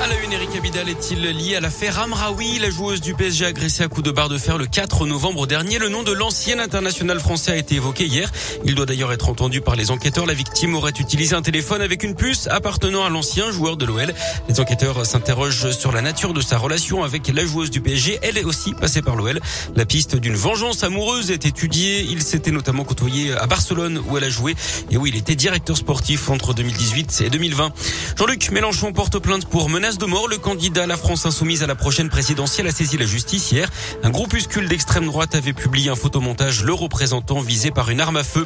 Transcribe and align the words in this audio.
À 0.00 0.06
la 0.06 0.14
une, 0.22 0.32
Eric 0.32 0.54
Abidal 0.56 0.88
est-il 0.88 1.20
lié 1.22 1.56
à 1.56 1.60
l'affaire 1.60 1.98
Amraoui? 1.98 2.60
La 2.60 2.70
joueuse 2.70 3.00
du 3.00 3.14
PSG 3.14 3.44
agressée 3.44 3.82
à 3.82 3.88
coups 3.88 4.04
de 4.04 4.12
barre 4.12 4.28
de 4.28 4.38
fer 4.38 4.56
le 4.56 4.66
4 4.66 5.06
novembre 5.06 5.48
dernier. 5.48 5.80
Le 5.80 5.88
nom 5.88 6.04
de 6.04 6.12
l'ancien 6.12 6.60
international 6.60 7.18
français 7.18 7.50
a 7.50 7.56
été 7.56 7.74
évoqué 7.74 8.06
hier. 8.06 8.30
Il 8.64 8.76
doit 8.76 8.86
d'ailleurs 8.86 9.12
être 9.12 9.28
entendu 9.28 9.60
par 9.60 9.74
les 9.74 9.90
enquêteurs. 9.90 10.24
La 10.24 10.34
victime 10.34 10.76
aurait 10.76 10.92
utilisé 10.92 11.34
un 11.34 11.42
téléphone 11.42 11.82
avec 11.82 12.04
une 12.04 12.14
puce 12.14 12.46
appartenant 12.46 13.04
à 13.04 13.08
l'ancien 13.08 13.50
joueur 13.50 13.76
de 13.76 13.86
l'OL. 13.86 14.14
Les 14.48 14.60
enquêteurs 14.60 15.04
s'interrogent 15.04 15.72
sur 15.72 15.90
la 15.90 16.00
nature 16.00 16.32
de 16.32 16.40
sa 16.42 16.58
relation 16.58 17.02
avec 17.02 17.26
la 17.26 17.44
joueuse 17.44 17.70
du 17.70 17.80
PSG. 17.80 18.20
Elle 18.22 18.38
est 18.38 18.44
aussi 18.44 18.74
passée 18.74 19.02
par 19.02 19.16
l'OL. 19.16 19.40
La 19.74 19.84
piste 19.84 20.14
d'une 20.14 20.36
vengeance 20.36 20.84
amoureuse 20.84 21.32
est 21.32 21.44
étudiée. 21.44 22.06
Il 22.08 22.22
s'était 22.22 22.52
notamment 22.52 22.84
côtoyé 22.84 23.32
à 23.32 23.46
Barcelone 23.48 24.00
où 24.08 24.16
elle 24.16 24.24
a 24.24 24.30
joué 24.30 24.54
et 24.92 24.96
où 24.96 25.08
il 25.08 25.16
était 25.16 25.34
directeur 25.34 25.76
sportif 25.76 26.30
entre 26.30 26.54
2018 26.54 27.22
et 27.24 27.30
2020. 27.30 27.72
Jean-Luc 28.16 28.52
Mélenchon 28.52 28.92
porte 28.92 29.18
plainte 29.18 29.46
pour 29.46 29.68
menace 29.68 29.87
de 29.96 30.04
mort. 30.04 30.28
Le 30.28 30.36
candidat 30.36 30.82
à 30.82 30.86
la 30.86 30.98
France 30.98 31.24
insoumise 31.24 31.62
à 31.62 31.66
la 31.66 31.74
prochaine 31.74 32.10
présidentielle 32.10 32.66
a 32.66 32.72
saisi 32.72 32.98
la 32.98 33.06
justice 33.06 33.52
hier. 33.52 33.70
Un 34.02 34.10
groupuscule 34.10 34.68
d'extrême 34.68 35.06
droite 35.06 35.34
avait 35.34 35.54
publié 35.54 35.88
un 35.88 35.94
photomontage 35.94 36.62
le 36.62 36.74
représentant 36.74 37.40
visé 37.40 37.70
par 37.70 37.88
une 37.88 38.00
arme 38.00 38.18
à 38.18 38.24
feu. 38.24 38.44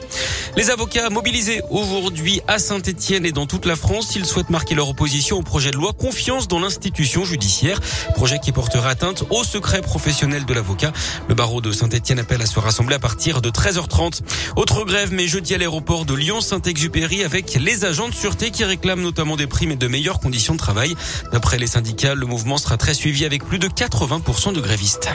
Les 0.57 0.71
avocats 0.71 1.11
mobilisés 1.11 1.61
aujourd'hui 1.71 2.41
à 2.47 2.61
Saint-Etienne 2.61 3.27
et 3.27 3.33
dans 3.33 3.47
toute 3.47 3.67
la 3.67 3.75
France, 3.75 4.15
ils 4.15 4.25
souhaitent 4.25 4.51
marquer 4.51 4.77
leur 4.77 4.89
opposition 4.89 5.39
au 5.39 5.43
projet 5.43 5.73
de 5.73 5.77
loi 5.77 5.93
confiance 5.93 6.47
dans 6.47 6.61
l'institution 6.61 7.25
judiciaire. 7.25 7.81
Projet 8.15 8.39
qui 8.39 8.53
portera 8.53 8.91
atteinte 8.91 9.25
au 9.31 9.43
secret 9.43 9.81
professionnel 9.81 10.45
de 10.45 10.55
l'avocat. 10.55 10.93
Le 11.29 11.35
barreau 11.35 11.61
de 11.61 11.73
Saint-Etienne 11.73 12.21
appelle 12.21 12.43
à 12.43 12.47
se 12.47 12.61
rassembler 12.61 12.95
à 12.95 13.01
partir 13.01 13.43
de 13.43 13.51
13h30. 13.51 14.21
Autre 14.55 14.85
grève, 14.85 15.13
mais 15.13 15.27
jeudi 15.27 15.55
à 15.55 15.59
l'aéroport 15.59 16.05
de 16.05 16.15
Lyon-Saint-Exupéry 16.15 17.25
avec 17.25 17.55
les 17.55 17.85
agents 17.85 18.09
de 18.09 18.15
sûreté 18.15 18.51
qui 18.51 18.65
réclament 18.65 19.03
notamment 19.03 19.37
des 19.37 19.49
primes 19.49 19.73
et 19.73 19.77
de 19.77 19.89
meilleures 19.89 20.21
conditions 20.21 20.53
de 20.53 20.59
travail. 20.59 20.95
D'après 21.33 21.59
les 21.59 21.67
syndicats, 21.67 22.15
le 22.15 22.27
mouvement 22.27 22.59
sera 22.59 22.77
très 22.77 22.95
suivi 22.95 23.25
avec 23.25 23.45
plus 23.45 23.59
de 23.59 23.69
80% 23.69 24.53
de 24.53 24.61
grévistes. 24.61 25.09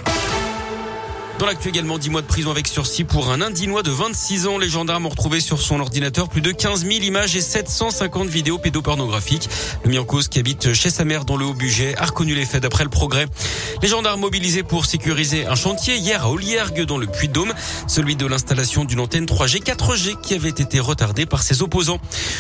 Dans 1.40 1.46
l'actu 1.46 1.70
également, 1.70 2.00
10 2.00 2.10
mois 2.10 2.22
de 2.24 2.26
prison 2.26 2.50
avec 2.50 2.68
sursis 2.68 3.04
pour 3.04 3.30
un 3.30 3.42
Indinois 3.42 3.84
de 3.84 3.92
26 3.92 4.48
ans. 4.48 4.58
Les 4.58 4.70
gendarmes 4.70 5.06
ont 5.06 5.10
retrouvé 5.10 5.40
sur 5.40 5.62
son 5.62 5.80
ordinateur 5.80 6.30
plus 6.30 6.42
de 6.42 6.52
15 6.52 6.82
000 6.82 7.04
images 7.04 7.36
et 7.36 7.42
750 7.42 8.28
vidéos 8.28 8.58
pédopornographiques. 8.58 9.48
Le 9.84 9.92
mis 9.92 10.04
cause 10.04 10.30
qui 10.30 10.40
habite 10.40 10.74
chez 10.74 10.90
sa 10.90 11.06
mère 11.06 11.26
dans 11.26 11.38
le 11.38 11.46
Haut-Budget 11.46 11.96
a 11.96 12.06
reconnu 12.06 12.34
les 12.34 12.46
faits 12.46 12.64
d'après 12.64 12.84
le 12.84 12.90
progrès. 12.90 13.28
Les 13.84 13.90
gendarmes 13.90 14.22
mobilisés 14.22 14.64
pour 14.64 14.86
sécuriser 14.88 15.46
un 15.46 15.54
chantier 15.54 15.98
hier 15.98 16.24
à 16.24 16.32
Oliergue 16.32 16.84
dans 16.86 16.98
le 16.98 17.06
Puy-de-Dôme, 17.06 17.54
celui 17.88 18.16
de 18.16 18.26
l'installation 18.26 18.86
d'une 18.86 19.00
antenne 19.00 19.26
3G 19.26 19.62
4G 19.62 20.20
qui 20.20 20.34
avait 20.34 20.50
été 20.50 20.80
retardée 20.80 21.28
par 21.28 21.44
ses 21.44 21.62
opposants. 21.62 22.00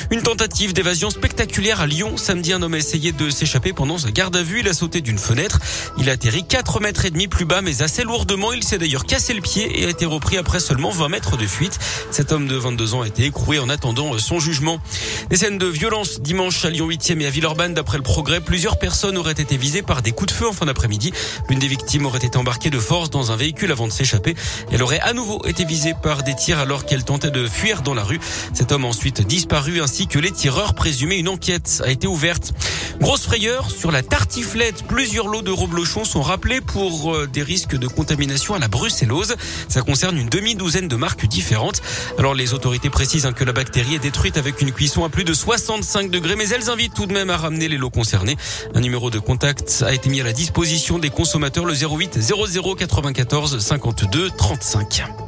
Une 0.10 0.24
tentative 0.24 0.74
d'évasion 0.74 1.12
spectaculaire 1.12 1.80
à 1.80 1.86
Lyon. 1.86 2.18
Samedi, 2.18 2.54
un 2.54 2.62
homme 2.64 2.74
a 2.74 2.78
essayé 2.78 3.12
de 3.12 3.30
s'échapper 3.30 3.72
pendant 3.72 4.00
sa 4.00 4.10
garde 4.12 4.36
à 4.36 4.42
vue. 4.42 4.62
Il 4.62 4.68
a 4.68 4.74
sauté 4.74 5.02
d'une 5.02 5.20
fenêtre. 5.20 5.60
Il 6.00 6.10
a 6.10 6.14
atterri 6.14 6.44
4 6.44 6.80
mètres 6.80 7.06
et 7.06 7.12
demi 7.12 7.28
plus 7.28 7.46
bas, 7.46 7.62
mais 7.62 7.84
assez 7.84 8.04
lourdement. 8.04 8.52
Il 8.52 8.64
s'est 8.64 8.80
d'ailleurs 8.80 9.06
cassé 9.06 9.36
le 9.36 9.42
pied 9.42 9.82
et 9.82 9.86
a 9.86 9.90
été 9.90 10.06
repris 10.06 10.38
après 10.38 10.60
seulement 10.60 10.90
20 10.90 11.10
mètres 11.10 11.38
de 11.38 11.46
fuite. 11.46 11.78
Cet 12.10 12.32
homme 12.32 12.48
de 12.48 12.56
22 12.56 12.96
ans 12.96 13.02
a 13.02 13.08
été 13.08 13.26
écroué 13.26 13.60
en 13.60 13.70
attendant 13.70 14.18
son 14.18 14.40
jugement. 14.40 14.80
Des 15.30 15.38
scènes 15.38 15.60
de 15.60 15.68
violence 15.68 16.20
dimanche 16.20 16.66
à 16.66 16.72
Lyon 16.72 16.90
8e 16.90 17.22
et 17.22 17.28
à 17.28 17.30
Villeurbanne. 17.30 17.76
D'après 17.76 17.98
le 17.98 18.04
progrès, 18.04 18.42
plusieurs 18.42 18.80
personnes 18.80 19.18
auraient 19.18 19.34
été 19.34 19.56
visées 19.56 19.84
par 19.84 20.02
des 20.02 20.14
coups 20.14 20.34
de 20.34 20.38
feu 20.38 20.48
en 20.48 20.54
fin 20.54 20.66
d'après-midi. 20.66 21.14
L'une 21.50 21.60
des 21.60 21.68
victimes 21.68 22.06
aurait 22.06 22.20
été 22.20 22.38
embarquée 22.38 22.70
de 22.70 22.80
force 22.80 23.10
dans 23.10 23.32
un 23.32 23.36
véhicule 23.36 23.72
avant 23.72 23.88
de 23.88 23.92
s'échapper. 23.92 24.36
Elle 24.72 24.84
aurait 24.84 25.00
à 25.00 25.14
nouveau 25.14 25.46
été 25.46 25.66
visée 25.66 25.94
par 26.02 26.24
des 26.24 26.36
tirs 26.36 26.60
alors 26.60 26.86
qu'elle 26.86 27.04
tentait 27.04 27.32
de 27.32 27.48
fuir 27.48 27.82
dans 27.82 27.94
la 27.94 28.04
rue. 28.04 28.20
Cet 28.54 28.72
homme 28.72 28.86
a 28.86 28.88
ensuite 28.88 29.26
disparu 29.26 29.82
ainsi 29.82 30.08
que 30.08 30.20
les 30.20 30.32
tireurs 30.32 30.74
présumés. 30.74 31.18
Une 31.18 31.30
enquête 31.30 31.82
a 31.86 31.90
été 31.90 32.08
ouverte. 32.08 32.54
Grosse 33.00 33.24
frayeur 33.24 33.70
sur 33.70 33.92
la 33.92 34.02
tartiflette. 34.02 34.84
Plusieurs 34.88 35.28
lots 35.28 35.42
de 35.42 35.52
reblochons 35.52 36.06
sont 36.06 36.22
rappelés 36.22 36.62
pour 36.62 37.14
euh, 37.14 37.28
des 37.28 37.44
risques 37.44 37.76
de 37.76 37.88
contamination 37.88 38.56
à 38.56 38.60
la 38.60 38.68
brucellose. 38.68 39.36
Ça 39.68 39.82
concerne 39.82 40.18
une 40.18 40.30
demi-douzaine 40.30 40.88
de 40.88 40.96
marques 40.96 41.28
différentes. 41.28 41.82
Alors 42.18 42.34
les 42.34 42.54
autorités 42.54 42.90
précisent 42.90 43.26
hein, 43.26 43.34
que 43.34 43.44
la 43.44 43.54
bactérie 43.54 43.96
est 43.96 44.00
détruite 44.00 44.38
avec 44.38 44.62
une 44.62 44.72
cuisson 44.72 45.04
à 45.04 45.10
plus 45.10 45.24
de 45.24 45.34
65 45.34 46.10
degrés, 46.10 46.36
mais 46.36 46.50
elles 46.50 46.70
invitent 46.70 46.94
tout 46.94 47.06
de 47.06 47.14
même 47.14 47.30
à 47.30 47.38
ramener 47.38 47.68
les 47.68 47.78
lots 47.78 47.90
concernés. 47.90 48.38
Un 48.74 48.82
numéro 48.82 49.10
de 49.10 49.20
contact 49.20 49.84
a 49.86 49.94
été 49.94 50.10
mis 50.10 50.22
à 50.22 50.24
la 50.24 50.34
disposition 50.34 51.00
des 51.00 51.10
consommateurs, 51.18 51.66
le 51.66 51.74
08 51.74 52.20
00 52.22 52.76
94 52.76 53.58
52 53.58 54.30
35. 54.38 55.27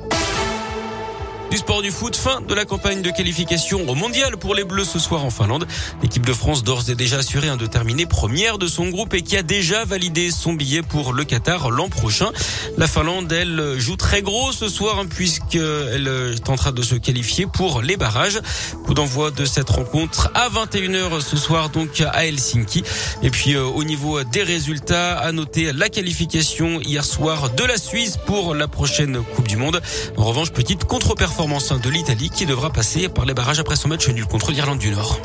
Du 1.49 1.57
sport 1.57 1.81
du 1.81 1.89
foot, 1.89 2.15
fin 2.15 2.41
de 2.41 2.53
la 2.53 2.63
campagne 2.63 3.01
de 3.01 3.09
qualification 3.09 3.89
au 3.89 3.95
mondial 3.95 4.37
pour 4.37 4.53
les 4.53 4.63
Bleus 4.63 4.83
ce 4.83 4.99
soir 4.99 5.25
en 5.25 5.31
Finlande. 5.31 5.65
L'équipe 6.03 6.23
de 6.23 6.33
France 6.33 6.63
d'ores 6.63 6.91
et 6.91 6.95
déjà 6.95 7.17
assuré 7.17 7.49
un 7.49 7.57
de 7.57 7.65
terminer 7.65 8.05
première 8.05 8.59
de 8.59 8.67
son 8.67 8.89
groupe 8.89 9.15
et 9.15 9.23
qui 9.23 9.35
a 9.35 9.41
déjà 9.41 9.83
validé 9.83 10.29
son 10.29 10.53
billet 10.53 10.83
pour 10.83 11.11
le 11.11 11.23
Qatar 11.23 11.71
l'an 11.71 11.89
prochain. 11.89 12.31
La 12.77 12.85
Finlande, 12.85 13.31
elle, 13.31 13.79
joue 13.79 13.95
très 13.95 14.21
gros 14.21 14.51
ce 14.51 14.69
soir 14.69 14.99
hein, 14.99 15.07
puisqu'elle 15.09 16.39
tentera 16.43 16.71
de 16.71 16.83
se 16.83 16.93
qualifier 16.93 17.47
pour 17.47 17.81
les 17.81 17.97
barrages. 17.97 18.39
Coup 18.85 18.93
d'envoi 18.93 19.31
de 19.31 19.45
cette 19.45 19.71
rencontre 19.71 20.29
à 20.35 20.49
21h 20.49 21.19
ce 21.21 21.35
soir 21.35 21.69
donc 21.69 22.01
à 22.01 22.27
Helsinki. 22.27 22.83
Et 23.23 23.31
puis 23.31 23.55
euh, 23.55 23.63
au 23.63 23.83
niveau 23.83 24.23
des 24.23 24.43
résultats, 24.43 25.17
à 25.17 25.31
noter 25.31 25.73
la 25.73 25.89
qualification 25.89 26.79
hier 26.79 27.03
soir 27.03 27.49
de 27.49 27.63
la 27.63 27.77
Suisse 27.77 28.17
pour 28.27 28.53
la 28.53 28.67
prochaine 28.67 29.23
Coupe 29.35 29.47
du 29.47 29.57
Monde. 29.57 29.81
En 30.15 30.25
revanche, 30.25 30.51
petite 30.51 30.83
contre-performance 30.83 31.38
de 31.39 31.89
l'Italie 31.89 32.29
qui 32.29 32.45
devra 32.45 32.69
passer 32.69 33.07
par 33.07 33.23
les 33.23 33.33
barrages 33.33 33.59
après 33.59 33.77
son 33.77 33.87
match 33.87 34.09
nul 34.09 34.25
contre 34.25 34.51
l'Irlande 34.51 34.79
du 34.79 34.91
Nord. 34.91 35.17